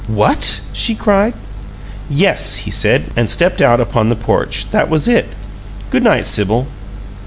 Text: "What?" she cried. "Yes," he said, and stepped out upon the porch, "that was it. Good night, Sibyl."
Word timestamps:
"What?" 0.07 0.61
she 0.73 0.95
cried. 0.95 1.35
"Yes," 2.09 2.55
he 2.65 2.71
said, 2.71 3.11
and 3.15 3.29
stepped 3.29 3.61
out 3.61 3.79
upon 3.79 4.09
the 4.09 4.15
porch, 4.15 4.67
"that 4.71 4.89
was 4.89 5.07
it. 5.07 5.27
Good 5.91 6.01
night, 6.01 6.25
Sibyl." 6.25 6.65